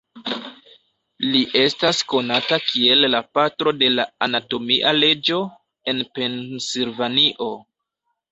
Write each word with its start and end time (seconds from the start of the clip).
Li 1.33 1.41
estas 1.63 1.99
konata 2.13 2.57
kiel 2.69 3.07
la 3.15 3.19
"Patro 3.39 3.73
de 3.83 3.91
la 3.99 4.05
Anatomia 4.27 4.95
Leĝo" 5.03 5.39
en 5.93 6.03
Pensilvanio. 6.17 7.51